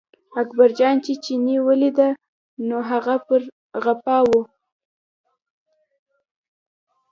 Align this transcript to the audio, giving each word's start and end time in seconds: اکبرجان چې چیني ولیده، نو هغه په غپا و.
اکبرجان 0.41 0.95
چې 1.05 1.13
چیني 1.23 1.57
ولیده، 1.67 2.09
نو 2.67 2.77
هغه 2.89 3.15
په 3.27 3.35
غپا 3.83 4.17
و. 4.27 4.29